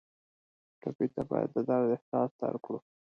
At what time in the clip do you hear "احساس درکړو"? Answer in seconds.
1.95-2.79